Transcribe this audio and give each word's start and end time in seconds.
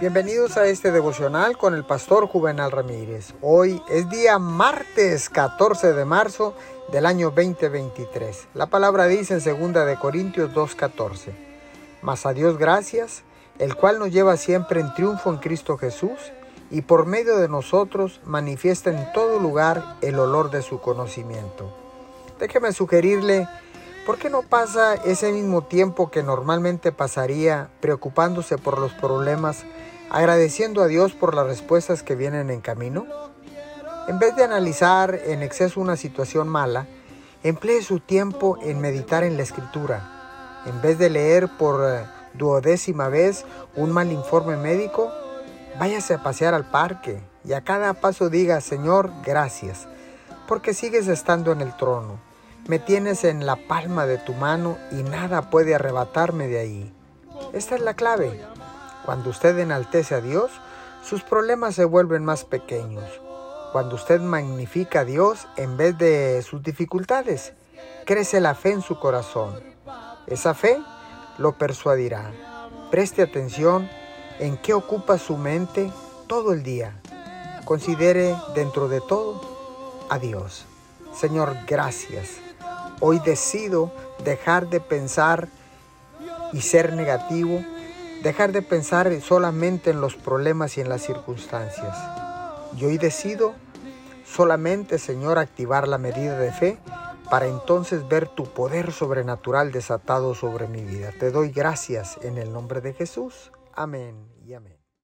Bienvenidos 0.00 0.56
a 0.56 0.66
este 0.66 0.92
devocional 0.92 1.58
con 1.58 1.74
el 1.74 1.84
pastor 1.84 2.26
Juvenal 2.26 2.70
Ramírez. 2.70 3.34
Hoy 3.42 3.82
es 3.90 4.08
día 4.08 4.38
martes 4.38 5.28
14 5.28 5.92
de 5.92 6.06
marzo 6.06 6.54
del 6.90 7.04
año 7.04 7.26
2023. 7.26 8.48
La 8.54 8.64
palabra 8.64 9.08
dice 9.08 9.34
en 9.34 9.72
2 9.74 9.84
de 9.84 9.96
Corintios 9.96 10.54
2:14. 10.54 11.34
Mas 12.00 12.24
a 12.24 12.32
Dios 12.32 12.56
gracias, 12.56 13.24
el 13.58 13.74
cual 13.74 13.98
nos 13.98 14.10
lleva 14.10 14.38
siempre 14.38 14.80
en 14.80 14.94
triunfo 14.94 15.28
en 15.28 15.36
Cristo 15.36 15.76
Jesús 15.76 16.32
y 16.70 16.80
por 16.80 17.04
medio 17.04 17.36
de 17.36 17.50
nosotros 17.50 18.22
manifiesta 18.24 18.88
en 18.88 19.12
todo 19.12 19.38
lugar 19.38 19.96
el 20.00 20.18
olor 20.18 20.50
de 20.50 20.62
su 20.62 20.80
conocimiento. 20.80 21.76
Déjeme 22.38 22.72
sugerirle 22.72 23.46
¿Por 24.10 24.18
qué 24.18 24.28
no 24.28 24.42
pasa 24.42 24.94
ese 24.94 25.30
mismo 25.30 25.62
tiempo 25.62 26.10
que 26.10 26.24
normalmente 26.24 26.90
pasaría 26.90 27.70
preocupándose 27.78 28.58
por 28.58 28.80
los 28.80 28.92
problemas, 28.92 29.62
agradeciendo 30.10 30.82
a 30.82 30.88
Dios 30.88 31.12
por 31.12 31.32
las 31.32 31.46
respuestas 31.46 32.02
que 32.02 32.16
vienen 32.16 32.50
en 32.50 32.60
camino? 32.60 33.06
En 34.08 34.18
vez 34.18 34.34
de 34.34 34.42
analizar 34.42 35.14
en 35.14 35.44
exceso 35.44 35.80
una 35.80 35.94
situación 35.94 36.48
mala, 36.48 36.88
emplee 37.44 37.82
su 37.82 38.00
tiempo 38.00 38.58
en 38.62 38.80
meditar 38.80 39.22
en 39.22 39.36
la 39.36 39.44
escritura. 39.44 40.60
En 40.66 40.82
vez 40.82 40.98
de 40.98 41.08
leer 41.08 41.48
por 41.56 41.80
eh, 41.88 42.04
duodécima 42.34 43.06
vez 43.06 43.44
un 43.76 43.92
mal 43.92 44.10
informe 44.10 44.56
médico, 44.56 45.08
váyase 45.78 46.14
a 46.14 46.22
pasear 46.24 46.52
al 46.52 46.68
parque 46.68 47.22
y 47.44 47.52
a 47.52 47.60
cada 47.60 47.94
paso 47.94 48.28
diga, 48.28 48.60
Señor, 48.60 49.12
gracias, 49.24 49.86
porque 50.48 50.74
sigues 50.74 51.06
estando 51.06 51.52
en 51.52 51.60
el 51.60 51.76
trono 51.76 52.29
me 52.66 52.78
tienes 52.78 53.24
en 53.24 53.46
la 53.46 53.56
palma 53.56 54.06
de 54.06 54.18
tu 54.18 54.32
mano 54.34 54.78
y 54.92 55.02
nada 55.02 55.50
puede 55.50 55.74
arrebatarme 55.74 56.46
de 56.48 56.58
ahí. 56.58 56.92
Esta 57.52 57.74
es 57.74 57.80
la 57.80 57.94
clave. 57.94 58.40
Cuando 59.04 59.30
usted 59.30 59.58
enaltece 59.58 60.14
a 60.14 60.20
Dios, 60.20 60.50
sus 61.02 61.22
problemas 61.22 61.74
se 61.74 61.84
vuelven 61.84 62.24
más 62.24 62.44
pequeños. 62.44 63.04
Cuando 63.72 63.94
usted 63.94 64.20
magnifica 64.20 65.00
a 65.00 65.04
Dios 65.04 65.48
en 65.56 65.76
vez 65.76 65.96
de 65.96 66.42
sus 66.42 66.62
dificultades, 66.62 67.54
crece 68.04 68.40
la 68.40 68.54
fe 68.54 68.72
en 68.72 68.82
su 68.82 68.98
corazón. 68.98 69.54
Esa 70.26 70.54
fe 70.54 70.80
lo 71.38 71.56
persuadirá. 71.56 72.30
Preste 72.90 73.22
atención 73.22 73.88
en 74.38 74.56
qué 74.58 74.74
ocupa 74.74 75.18
su 75.18 75.36
mente 75.36 75.90
todo 76.26 76.52
el 76.52 76.62
día. 76.62 77.00
Considere 77.64 78.36
dentro 78.54 78.88
de 78.88 79.00
todo 79.00 79.40
a 80.08 80.18
Dios. 80.18 80.66
Señor, 81.12 81.56
gracias 81.66 82.49
Hoy 83.00 83.18
decido 83.20 83.90
dejar 84.24 84.68
de 84.68 84.80
pensar 84.80 85.48
y 86.52 86.60
ser 86.60 86.92
negativo, 86.92 87.64
dejar 88.22 88.52
de 88.52 88.62
pensar 88.62 89.10
solamente 89.20 89.90
en 89.90 90.00
los 90.00 90.14
problemas 90.16 90.76
y 90.76 90.80
en 90.80 90.88
las 90.88 91.02
circunstancias. 91.02 91.96
Y 92.76 92.84
hoy 92.84 92.98
decido 92.98 93.54
solamente, 94.24 94.98
Señor, 94.98 95.38
activar 95.38 95.88
la 95.88 95.98
medida 95.98 96.38
de 96.38 96.52
fe 96.52 96.78
para 97.30 97.46
entonces 97.46 98.06
ver 98.08 98.28
tu 98.28 98.44
poder 98.44 98.92
sobrenatural 98.92 99.72
desatado 99.72 100.34
sobre 100.34 100.66
mi 100.66 100.82
vida. 100.82 101.12
Te 101.18 101.30
doy 101.30 101.50
gracias 101.50 102.18
en 102.22 102.38
el 102.38 102.52
nombre 102.52 102.80
de 102.80 102.92
Jesús. 102.92 103.52
Amén 103.72 104.16
y 104.44 104.54
amén. 104.54 104.79